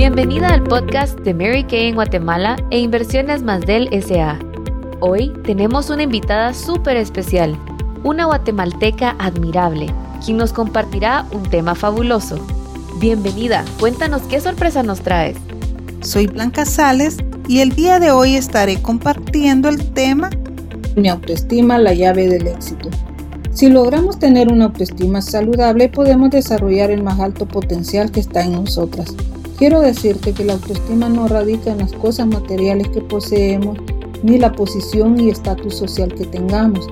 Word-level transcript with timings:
Bienvenida 0.00 0.48
al 0.48 0.62
podcast 0.62 1.18
de 1.20 1.34
Mary 1.34 1.62
Kay 1.62 1.88
en 1.88 1.94
Guatemala 1.94 2.56
e 2.70 2.78
Inversiones 2.78 3.42
Más 3.42 3.60
del 3.66 3.86
SA. 4.02 4.38
Hoy 5.00 5.30
tenemos 5.44 5.90
una 5.90 6.04
invitada 6.04 6.54
súper 6.54 6.96
especial, 6.96 7.54
una 8.02 8.24
guatemalteca 8.24 9.14
admirable, 9.18 9.92
quien 10.24 10.38
nos 10.38 10.54
compartirá 10.54 11.26
un 11.32 11.42
tema 11.42 11.74
fabuloso. 11.74 12.38
Bienvenida, 12.98 13.62
cuéntanos 13.78 14.22
qué 14.22 14.40
sorpresa 14.40 14.82
nos 14.82 15.02
traes. 15.02 15.36
Soy 16.00 16.28
Blanca 16.28 16.64
Sales 16.64 17.18
y 17.46 17.60
el 17.60 17.74
día 17.74 17.98
de 17.98 18.10
hoy 18.10 18.36
estaré 18.36 18.80
compartiendo 18.80 19.68
el 19.68 19.92
tema 19.92 20.30
Mi 20.96 21.10
autoestima, 21.10 21.76
la 21.76 21.92
llave 21.92 22.26
del 22.26 22.46
éxito. 22.46 22.88
Si 23.52 23.68
logramos 23.68 24.18
tener 24.18 24.50
una 24.50 24.64
autoestima 24.64 25.20
saludable, 25.20 25.90
podemos 25.90 26.30
desarrollar 26.30 26.90
el 26.90 27.02
más 27.02 27.20
alto 27.20 27.46
potencial 27.46 28.10
que 28.10 28.20
está 28.20 28.42
en 28.42 28.52
nosotras. 28.52 29.14
Quiero 29.60 29.82
decirte 29.82 30.32
que 30.32 30.42
la 30.42 30.54
autoestima 30.54 31.10
no 31.10 31.28
radica 31.28 31.72
en 31.72 31.80
las 31.80 31.92
cosas 31.92 32.26
materiales 32.26 32.88
que 32.88 33.02
poseemos, 33.02 33.76
ni 34.22 34.38
la 34.38 34.52
posición 34.52 35.20
y 35.20 35.28
estatus 35.28 35.74
social 35.74 36.14
que 36.14 36.24
tengamos. 36.24 36.88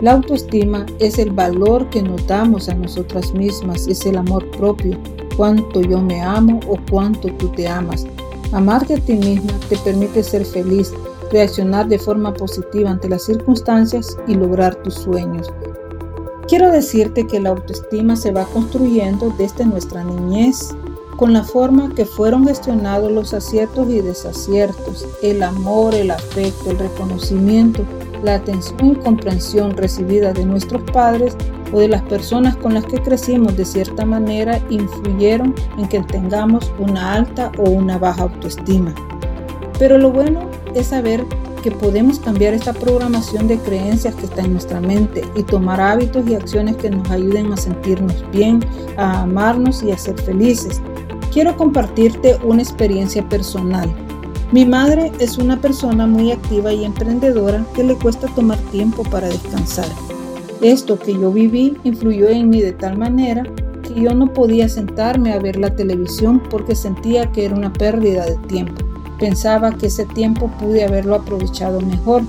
La 0.00 0.12
autoestima 0.12 0.86
es 0.98 1.18
el 1.18 1.30
valor 1.30 1.90
que 1.90 2.02
nos 2.02 2.26
damos 2.26 2.70
a 2.70 2.74
nosotras 2.74 3.34
mismas, 3.34 3.86
es 3.86 4.06
el 4.06 4.16
amor 4.16 4.50
propio, 4.52 4.96
cuánto 5.36 5.82
yo 5.82 6.00
me 6.00 6.22
amo 6.22 6.58
o 6.66 6.78
cuánto 6.90 7.28
tú 7.34 7.48
te 7.50 7.68
amas. 7.68 8.06
Amarte 8.50 8.94
a 8.94 8.98
ti 8.98 9.12
misma 9.12 9.52
te 9.68 9.76
permite 9.76 10.22
ser 10.22 10.46
feliz, 10.46 10.94
reaccionar 11.30 11.86
de 11.86 11.98
forma 11.98 12.32
positiva 12.32 12.92
ante 12.92 13.10
las 13.10 13.26
circunstancias 13.26 14.16
y 14.26 14.36
lograr 14.36 14.74
tus 14.76 14.94
sueños. 14.94 15.52
Quiero 16.48 16.70
decirte 16.70 17.26
que 17.26 17.40
la 17.40 17.50
autoestima 17.50 18.16
se 18.16 18.32
va 18.32 18.46
construyendo 18.46 19.34
desde 19.36 19.66
nuestra 19.66 20.02
niñez, 20.02 20.74
con 21.16 21.32
la 21.32 21.42
forma 21.42 21.92
que 21.94 22.04
fueron 22.04 22.46
gestionados 22.46 23.10
los 23.10 23.32
aciertos 23.32 23.88
y 23.88 24.00
desaciertos, 24.00 25.06
el 25.22 25.42
amor, 25.42 25.94
el 25.94 26.10
afecto, 26.10 26.70
el 26.70 26.78
reconocimiento, 26.78 27.84
la 28.22 28.36
atención 28.36 28.92
y 28.92 28.96
comprensión 28.96 29.76
recibida 29.76 30.32
de 30.32 30.44
nuestros 30.44 30.82
padres 30.90 31.36
o 31.72 31.80
de 31.80 31.88
las 31.88 32.02
personas 32.02 32.56
con 32.56 32.74
las 32.74 32.84
que 32.84 33.02
crecimos 33.02 33.56
de 33.56 33.64
cierta 33.64 34.04
manera 34.04 34.60
influyeron 34.70 35.54
en 35.78 35.88
que 35.88 36.00
tengamos 36.00 36.72
una 36.78 37.14
alta 37.14 37.50
o 37.58 37.70
una 37.70 37.98
baja 37.98 38.24
autoestima. 38.24 38.94
Pero 39.78 39.98
lo 39.98 40.10
bueno 40.10 40.48
es 40.74 40.88
saber 40.88 41.24
que 41.62 41.70
podemos 41.70 42.20
cambiar 42.20 42.54
esta 42.54 42.72
programación 42.72 43.48
de 43.48 43.58
creencias 43.58 44.14
que 44.14 44.26
está 44.26 44.42
en 44.42 44.52
nuestra 44.52 44.80
mente 44.80 45.24
y 45.34 45.42
tomar 45.42 45.80
hábitos 45.80 46.26
y 46.28 46.34
acciones 46.34 46.76
que 46.76 46.90
nos 46.90 47.10
ayuden 47.10 47.52
a 47.52 47.56
sentirnos 47.56 48.24
bien, 48.30 48.60
a 48.96 49.22
amarnos 49.22 49.82
y 49.82 49.90
a 49.90 49.98
ser 49.98 50.16
felices. 50.20 50.80
Quiero 51.36 51.54
compartirte 51.54 52.38
una 52.44 52.62
experiencia 52.62 53.22
personal. 53.28 53.94
Mi 54.52 54.64
madre 54.64 55.12
es 55.20 55.36
una 55.36 55.60
persona 55.60 56.06
muy 56.06 56.32
activa 56.32 56.72
y 56.72 56.82
emprendedora 56.82 57.62
que 57.74 57.84
le 57.84 57.94
cuesta 57.94 58.26
tomar 58.28 58.56
tiempo 58.72 59.02
para 59.02 59.28
descansar. 59.28 59.84
Esto 60.62 60.98
que 60.98 61.12
yo 61.12 61.30
viví 61.30 61.76
influyó 61.84 62.30
en 62.30 62.48
mí 62.48 62.62
de 62.62 62.72
tal 62.72 62.96
manera 62.96 63.42
que 63.82 64.00
yo 64.00 64.14
no 64.14 64.32
podía 64.32 64.66
sentarme 64.70 65.34
a 65.34 65.38
ver 65.38 65.58
la 65.58 65.76
televisión 65.76 66.42
porque 66.48 66.74
sentía 66.74 67.30
que 67.32 67.44
era 67.44 67.54
una 67.54 67.70
pérdida 67.70 68.24
de 68.24 68.36
tiempo. 68.48 68.82
Pensaba 69.18 69.72
que 69.72 69.88
ese 69.88 70.06
tiempo 70.06 70.50
pude 70.58 70.86
haberlo 70.86 71.16
aprovechado 71.16 71.82
mejor, 71.82 72.22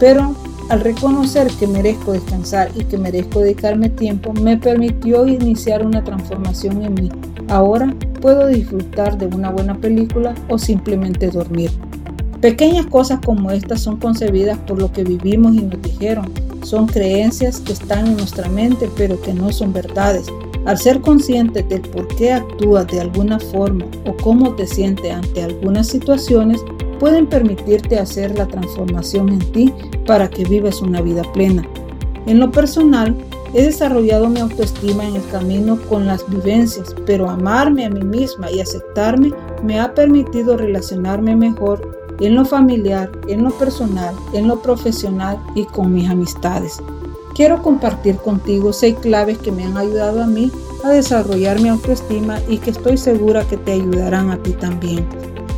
pero 0.00 0.34
al 0.68 0.80
reconocer 0.80 1.46
que 1.60 1.68
merezco 1.68 2.10
descansar 2.10 2.72
y 2.74 2.82
que 2.82 2.98
merezco 2.98 3.38
dedicarme 3.38 3.88
tiempo, 3.88 4.32
me 4.32 4.56
permitió 4.56 5.28
iniciar 5.28 5.86
una 5.86 6.02
transformación 6.02 6.82
en 6.82 6.94
mí. 6.94 7.10
Ahora 7.48 7.94
puedo 8.20 8.46
disfrutar 8.48 9.16
de 9.16 9.26
una 9.26 9.50
buena 9.50 9.74
película 9.74 10.34
o 10.48 10.58
simplemente 10.58 11.28
dormir. 11.28 11.70
Pequeñas 12.40 12.86
cosas 12.86 13.20
como 13.24 13.50
estas 13.50 13.80
son 13.80 13.96
concebidas 13.96 14.58
por 14.58 14.78
lo 14.78 14.92
que 14.92 15.02
vivimos 15.02 15.54
y 15.54 15.62
nos 15.62 15.80
dijeron. 15.82 16.30
Son 16.62 16.86
creencias 16.86 17.60
que 17.60 17.72
están 17.72 18.06
en 18.06 18.16
nuestra 18.16 18.48
mente 18.48 18.88
pero 18.96 19.20
que 19.20 19.32
no 19.32 19.50
son 19.50 19.72
verdades. 19.72 20.26
Al 20.66 20.76
ser 20.76 21.00
consciente 21.00 21.62
del 21.62 21.80
por 21.80 22.06
qué 22.16 22.32
actúas 22.32 22.86
de 22.88 23.00
alguna 23.00 23.40
forma 23.40 23.86
o 24.04 24.14
cómo 24.22 24.54
te 24.54 24.66
sientes 24.66 25.10
ante 25.10 25.42
algunas 25.42 25.86
situaciones, 25.86 26.60
pueden 26.98 27.26
permitirte 27.26 27.98
hacer 27.98 28.36
la 28.36 28.46
transformación 28.46 29.30
en 29.30 29.52
ti 29.52 29.72
para 30.06 30.28
que 30.28 30.44
vivas 30.44 30.82
una 30.82 31.00
vida 31.00 31.22
plena. 31.32 31.66
En 32.26 32.38
lo 32.38 32.50
personal, 32.50 33.16
he 33.54 33.62
desarrollado 33.62 34.28
mi 34.28 34.40
autoestima 34.40 35.06
en 35.06 35.16
el 35.16 35.26
camino 35.28 35.78
con 35.88 36.06
las 36.06 36.28
vivencias, 36.28 36.94
pero 37.06 37.28
amarme 37.28 37.86
a 37.86 37.90
mí 37.90 38.02
misma 38.02 38.50
y 38.50 38.60
aceptarme 38.60 39.32
me 39.62 39.80
ha 39.80 39.94
permitido 39.94 40.56
relacionarme 40.56 41.34
mejor 41.34 41.98
en 42.20 42.34
lo 42.34 42.44
familiar, 42.44 43.10
en 43.28 43.44
lo 43.44 43.50
personal, 43.50 44.14
en 44.32 44.48
lo 44.48 44.60
profesional 44.60 45.38
y 45.54 45.64
con 45.64 45.92
mis 45.92 46.08
amistades. 46.08 46.82
Quiero 47.34 47.62
compartir 47.62 48.16
contigo 48.16 48.72
seis 48.72 48.96
claves 49.00 49.38
que 49.38 49.52
me 49.52 49.64
han 49.64 49.76
ayudado 49.76 50.22
a 50.22 50.26
mí 50.26 50.50
a 50.84 50.90
desarrollar 50.90 51.60
mi 51.60 51.68
autoestima 51.68 52.38
y 52.48 52.58
que 52.58 52.70
estoy 52.70 52.96
segura 52.96 53.46
que 53.46 53.56
te 53.56 53.72
ayudarán 53.72 54.30
a 54.30 54.42
ti 54.42 54.52
también. 54.52 55.06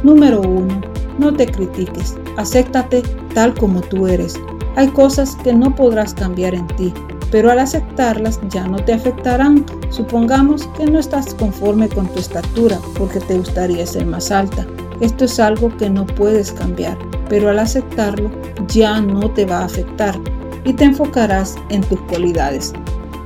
Número 0.02 0.40
1. 0.40 0.80
No 1.18 1.32
te 1.34 1.46
critiques. 1.46 2.16
Acéptate 2.36 3.02
tal 3.34 3.54
como 3.54 3.80
tú 3.80 4.06
eres. 4.06 4.38
Hay 4.76 4.88
cosas 4.88 5.36
que 5.36 5.52
no 5.52 5.74
podrás 5.74 6.14
cambiar 6.14 6.54
en 6.54 6.66
ti, 6.68 6.92
pero 7.30 7.50
al 7.50 7.58
aceptarlas 7.58 8.40
ya 8.48 8.66
no 8.66 8.78
te 8.78 8.92
afectarán. 8.92 9.64
Supongamos 9.90 10.66
que 10.76 10.86
no 10.86 10.98
estás 10.98 11.34
conforme 11.34 11.88
con 11.88 12.08
tu 12.08 12.18
estatura 12.18 12.78
porque 12.96 13.20
te 13.20 13.38
gustaría 13.38 13.86
ser 13.86 14.06
más 14.06 14.30
alta. 14.30 14.66
Esto 15.00 15.24
es 15.24 15.40
algo 15.40 15.74
que 15.76 15.88
no 15.88 16.04
puedes 16.06 16.52
cambiar, 16.52 16.98
pero 17.28 17.50
al 17.50 17.58
aceptarlo 17.58 18.30
ya 18.68 19.00
no 19.00 19.30
te 19.30 19.46
va 19.46 19.60
a 19.60 19.64
afectar 19.64 20.18
y 20.64 20.72
te 20.72 20.84
enfocarás 20.84 21.56
en 21.70 21.82
tus 21.82 22.00
cualidades. 22.02 22.72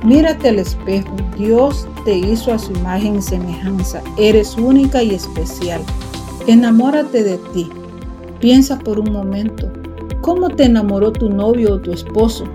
Mírate 0.03 0.49
al 0.49 0.59
espejo, 0.59 1.15
Dios 1.35 1.87
te 2.05 2.15
hizo 2.15 2.53
a 2.53 2.59
su 2.59 2.71
imagen 2.73 3.15
y 3.15 3.21
semejanza, 3.21 4.01
eres 4.17 4.55
única 4.55 5.01
y 5.01 5.15
especial. 5.15 5.81
Enamórate 6.47 7.23
de 7.23 7.37
ti. 7.53 7.69
Piensa 8.39 8.77
por 8.77 8.99
un 8.99 9.11
momento, 9.11 9.71
¿cómo 10.21 10.49
te 10.49 10.65
enamoró 10.65 11.11
tu 11.11 11.29
novio 11.29 11.73
o 11.73 11.81
tu 11.81 11.91
esposo? 11.91 12.45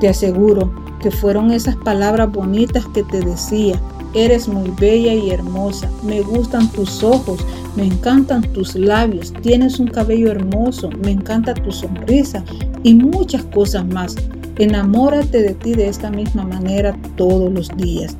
Te 0.00 0.08
aseguro 0.08 0.72
que 1.00 1.10
fueron 1.10 1.50
esas 1.50 1.76
palabras 1.76 2.32
bonitas 2.32 2.86
que 2.94 3.02
te 3.04 3.20
decía, 3.20 3.78
eres 4.14 4.48
muy 4.48 4.70
bella 4.80 5.12
y 5.14 5.30
hermosa, 5.30 5.90
me 6.02 6.22
gustan 6.22 6.70
tus 6.72 7.02
ojos, 7.02 7.44
me 7.76 7.84
encantan 7.84 8.42
tus 8.52 8.74
labios, 8.74 9.32
tienes 9.42 9.78
un 9.78 9.88
cabello 9.88 10.30
hermoso, 10.30 10.90
me 11.04 11.12
encanta 11.12 11.54
tu 11.54 11.70
sonrisa 11.70 12.42
y 12.82 12.94
muchas 12.94 13.44
cosas 13.44 13.86
más. 13.86 14.16
Enamórate 14.56 15.42
de 15.42 15.54
ti 15.54 15.74
de 15.74 15.88
esta 15.88 16.10
misma 16.10 16.44
manera 16.44 16.96
todos 17.16 17.52
los 17.52 17.68
días. 17.76 18.16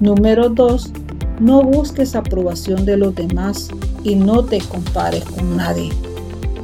Número 0.00 0.48
2. 0.48 0.92
No 1.40 1.62
busques 1.62 2.14
aprobación 2.14 2.84
de 2.84 2.96
los 2.96 3.14
demás 3.14 3.70
y 4.04 4.14
no 4.14 4.44
te 4.44 4.58
compares 4.60 5.24
con 5.24 5.56
nadie. 5.56 5.90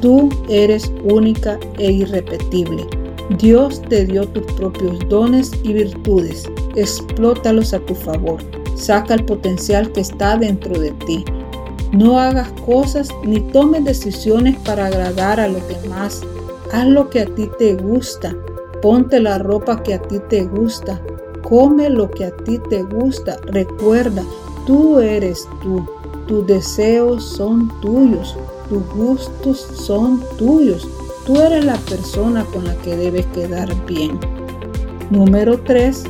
Tú 0.01 0.29
eres 0.49 0.93
única 1.05 1.59
e 1.79 1.91
irrepetible. 1.91 2.85
Dios 3.31 3.83
te 3.83 4.07
dio 4.07 4.27
tus 4.29 4.45
propios 4.53 4.99
dones 5.09 5.51
y 5.65 5.73
virtudes. 5.73 6.49
Explótalos 6.77 7.75
a 7.75 7.81
tu 7.81 7.95
favor. 7.95 8.41
Saca 8.77 9.15
el 9.15 9.25
potencial 9.25 9.91
que 9.93 10.01
está 10.01 10.37
dentro 10.37 10.79
de 10.79 10.93
ti. 11.07 11.25
No 11.93 12.21
hagas 12.21 12.49
cosas 12.65 13.09
ni 13.25 13.41
tomes 13.41 13.85
decisiones 13.85 14.57
para 14.61 14.87
agradar 14.87 15.41
a 15.41 15.49
los 15.49 15.63
demás. 15.69 16.23
Haz 16.73 16.87
lo 16.87 17.11
que 17.11 17.23
a 17.23 17.27
ti 17.27 17.51
te 17.59 17.75
gusta. 17.75 18.37
Ponte 18.81 19.19
la 19.19 19.39
ropa 19.39 19.83
que 19.83 19.95
a 19.95 20.03
ti 20.03 20.21
te 20.29 20.45
gusta. 20.45 21.01
Come 21.43 21.91
lo 21.91 22.09
que 22.11 22.27
a 22.27 22.37
ti 22.37 22.61
te 22.71 22.83
gusta. 22.85 23.39
Recuerda, 23.47 24.23
tú 24.67 25.01
eres 25.01 25.49
tú. 25.63 25.85
Tus 26.29 26.47
deseos 26.47 27.25
son 27.25 27.73
tuyos. 27.81 28.37
Tus 28.69 28.83
gustos 28.95 29.59
son 29.75 30.23
tuyos. 30.39 30.89
Tú 31.27 31.41
eres 31.41 31.65
la 31.65 31.75
persona 31.75 32.45
con 32.45 32.65
la 32.65 32.75
que 32.77 32.97
debes 32.97 33.27
quedar 33.27 33.69
bien. 33.85 34.17
Número 35.11 35.59
3. 35.59 36.05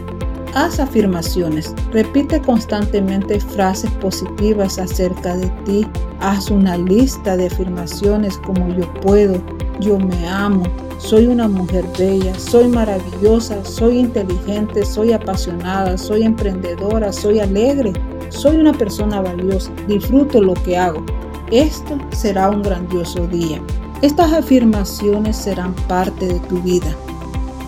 Haz 0.54 0.78
afirmaciones. 0.78 1.74
Repite 1.90 2.38
constantemente 2.42 3.40
frases 3.40 3.90
positivas 3.92 4.78
acerca 4.78 5.34
de 5.34 5.48
ti. 5.64 5.86
Haz 6.20 6.50
una 6.50 6.76
lista 6.76 7.34
de 7.34 7.46
afirmaciones 7.46 8.36
como 8.44 8.68
yo 8.74 8.92
puedo, 9.00 9.40
yo 9.80 9.98
me 9.98 10.28
amo, 10.28 10.64
soy 10.98 11.28
una 11.28 11.48
mujer 11.48 11.86
bella, 11.98 12.38
soy 12.38 12.68
maravillosa, 12.68 13.64
soy 13.64 14.00
inteligente, 14.00 14.84
soy 14.84 15.12
apasionada, 15.12 15.96
soy 15.96 16.24
emprendedora, 16.24 17.10
soy 17.10 17.40
alegre, 17.40 17.94
soy 18.28 18.56
una 18.56 18.74
persona 18.74 19.22
valiosa, 19.22 19.70
disfruto 19.88 20.42
lo 20.42 20.52
que 20.52 20.76
hago. 20.76 21.02
Esto 21.50 21.98
será 22.10 22.50
un 22.50 22.60
grandioso 22.62 23.26
día. 23.28 23.62
Estas 24.02 24.32
afirmaciones 24.34 25.36
serán 25.36 25.74
parte 25.88 26.26
de 26.26 26.38
tu 26.40 26.60
vida. 26.60 26.94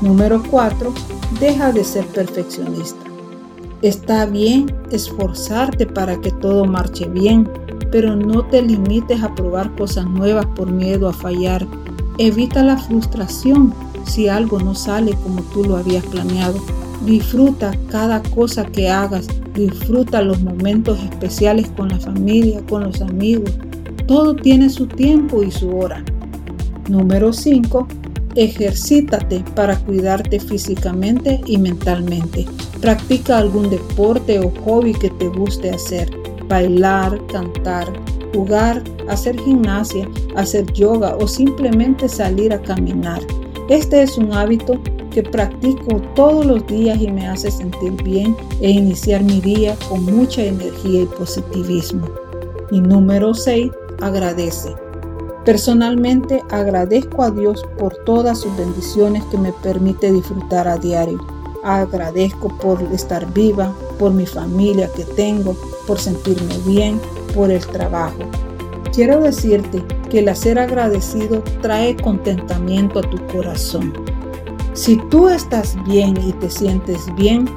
Número 0.03 0.43
4 0.51 0.93
Deja 1.41 1.73
de 1.73 1.85
ser 1.85 2.07
perfeccionista. 2.07 2.99
Está 3.83 4.27
bien 4.27 4.75
esforzarte 4.91 5.87
para 5.87 6.21
que 6.21 6.31
todo 6.31 6.65
marche 6.65 7.07
bien, 7.07 7.49
pero 7.93 8.17
no 8.17 8.45
te 8.47 8.61
limites 8.61 9.23
a 9.23 9.35
probar 9.35 9.75
cosas 9.77 10.07
nuevas 10.07 10.47
por 10.57 10.71
miedo 10.71 11.09
a 11.09 11.13
fallar. 11.13 11.67
Evita 12.19 12.63
la 12.63 12.77
frustración 12.77 13.73
si 14.05 14.27
algo 14.27 14.59
no 14.59 14.75
sale 14.75 15.13
como 15.23 15.43
tú 15.43 15.65
lo 15.65 15.77
habías 15.77 16.05
planeado. 16.07 16.59
Disfruta 17.07 17.73
cada 17.91 18.23
cosa 18.23 18.65
que 18.67 18.89
hagas, 18.89 19.29
disfruta 19.55 20.23
los 20.23 20.43
momentos 20.43 20.99
especiales 21.01 21.69
con 21.77 21.91
la 21.91 22.01
familia, 22.01 22.61
con 22.69 22.85
los 22.85 23.01
amigos. 23.01 23.53
Todo 24.07 24.35
tiene 24.35 24.71
su 24.71 24.87
tiempo 24.87 25.43
y 25.43 25.51
su 25.51 25.77
hora. 25.77 26.03
Número 26.89 27.33
5. 27.33 27.87
Ejercítate 28.35 29.45
para 29.55 29.77
cuidarte 29.81 30.41
físicamente 30.41 31.41
y 31.47 31.59
mentalmente. 31.59 32.47
Practica 32.81 33.39
algún 33.39 33.69
deporte 33.69 34.39
o 34.41 34.51
hobby 34.65 34.95
que 34.95 35.11
te 35.11 35.29
guste 35.29 35.71
hacer. 35.71 36.09
Bailar, 36.49 37.21
cantar, 37.27 37.87
jugar, 38.35 38.83
hacer 39.09 39.39
gimnasia, 39.41 40.09
hacer 40.35 40.73
yoga 40.73 41.17
o 41.17 41.29
simplemente 41.29 42.09
salir 42.09 42.53
a 42.55 42.63
caminar. 42.63 43.21
Este 43.69 44.03
es 44.03 44.17
un 44.17 44.33
hábito 44.33 44.81
que 45.11 45.23
practico 45.23 46.01
todos 46.15 46.47
los 46.47 46.67
días 46.67 47.01
y 47.03 47.11
me 47.11 47.27
hace 47.27 47.51
sentir 47.51 47.93
bien 48.03 48.35
e 48.61 48.71
iniciar 48.71 49.23
mi 49.23 49.41
día 49.41 49.77
con 49.89 50.05
mucha 50.05 50.43
energía 50.43 51.03
y 51.03 51.07
positivismo. 51.07 52.09
Y 52.71 52.81
número 52.81 53.35
6, 53.35 53.71
agradece. 54.01 54.88
Personalmente 55.49 56.45
agradezco 56.51 57.23
a 57.23 57.31
Dios 57.31 57.65
por 57.79 57.97
todas 58.05 58.41
sus 58.41 58.55
bendiciones 58.59 59.25
que 59.31 59.39
me 59.39 59.51
permite 59.51 60.13
disfrutar 60.13 60.69
a 60.69 60.77
diario. 60.77 61.27
Agradezco 61.65 62.49
por 62.59 62.83
estar 62.93 63.33
viva, 63.33 63.75
por 63.99 64.13
mi 64.13 64.27
familia 64.27 64.91
que 64.95 65.05
tengo, 65.05 65.57
por 65.87 65.99
sentirme 65.99 66.55
bien, 66.67 67.01
por 67.35 67.51
el 67.51 67.67
trabajo. 67.67 68.19
Quiero 68.93 69.23
decirte 69.23 69.83
que 70.11 70.19
el 70.19 70.37
ser 70.37 70.59
agradecido 70.59 71.43
trae 71.63 71.97
contentamiento 71.97 72.99
a 72.99 73.09
tu 73.09 73.17
corazón. 73.29 73.95
Si 74.75 74.99
tú 75.09 75.31
estás 75.31 75.83
bien 75.87 76.15
y 76.27 76.33
te 76.35 76.51
sientes 76.51 77.07
bien, 77.17 77.49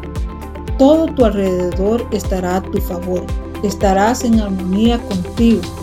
todo 0.77 1.07
tu 1.07 1.25
alrededor 1.25 2.07
estará 2.11 2.55
a 2.55 2.61
tu 2.61 2.79
favor. 2.79 3.25
Estarás 3.63 4.23
en 4.23 4.39
armonía 4.39 4.97
contigo. 4.97 5.80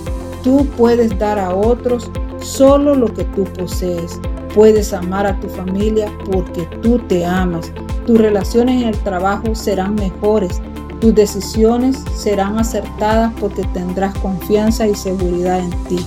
Tú 0.48 0.66
puedes 0.78 1.16
dar 1.18 1.38
a 1.38 1.54
otros 1.54 2.10
solo 2.40 2.94
lo 2.94 3.12
que 3.12 3.24
tú 3.24 3.44
posees. 3.44 4.18
Puedes 4.54 4.94
amar 4.94 5.26
a 5.26 5.38
tu 5.40 5.46
familia 5.50 6.10
porque 6.32 6.62
tú 6.80 6.98
te 7.00 7.26
amas. 7.26 7.70
Tus 8.06 8.16
relaciones 8.16 8.80
en 8.80 8.88
el 8.88 8.98
trabajo 9.00 9.54
serán 9.54 9.94
mejores. 9.96 10.62
Tus 11.02 11.14
decisiones 11.14 12.02
serán 12.16 12.58
acertadas 12.58 13.30
porque 13.38 13.62
tendrás 13.74 14.16
confianza 14.20 14.86
y 14.86 14.94
seguridad 14.94 15.60
en 15.60 15.84
ti. 15.84 15.98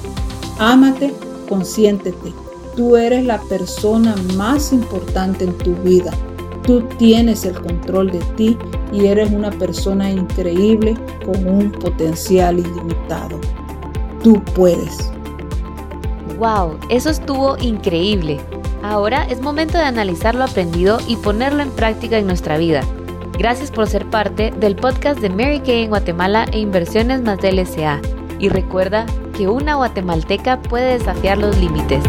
Ámate, 0.58 1.14
consiéntete. 1.48 2.34
Tú 2.76 2.98
eres 2.98 3.24
la 3.24 3.40
persona 3.42 4.16
más 4.36 4.74
importante 4.74 5.46
en 5.46 5.56
tu 5.60 5.76
vida. 5.84 6.12
Tú 6.64 6.82
tienes 6.98 7.46
el 7.46 7.62
control 7.62 8.10
de 8.10 8.20
ti 8.36 8.58
y 8.92 9.06
eres 9.06 9.32
una 9.32 9.52
persona 9.52 10.10
increíble 10.10 10.98
con 11.28 11.48
un 11.48 11.72
potencial 11.72 12.58
ilimitado. 12.58 13.40
Tú 14.24 14.44
puedes. 14.56 15.12
¡Wow! 16.38 16.78
Eso 16.90 17.10
estuvo 17.10 17.58
increíble. 17.58 18.40
Ahora 18.84 19.26
es 19.30 19.42
momento 19.42 19.80
de 19.80 19.84
analizar 19.84 20.36
lo 20.36 20.44
aprendido 20.44 21.00
y 21.08 21.16
ponerlo 21.16 21.64
en 21.64 21.72
práctica 21.72 22.20
en 22.20 22.28
nuestra 22.28 22.58
vida. 22.58 22.82
Gracias 23.40 23.72
por 23.72 23.88
ser 23.88 24.08
parte 24.12 24.52
del 24.60 24.76
podcast 24.76 25.20
de 25.20 25.30
Mary 25.30 25.60
Kay 25.60 25.84
en 25.84 25.90
Guatemala 25.90 26.46
e 26.52 26.60
Inversiones 26.60 27.24
más 27.24 27.40
del 27.40 27.66
SA. 27.66 28.00
Y 28.38 28.50
recuerda 28.50 29.08
que 29.36 29.48
una 29.48 29.76
guatemalteca 29.76 30.62
puede 30.62 31.00
desafiar 31.00 31.40
los 31.40 31.58
límites. 31.58 32.04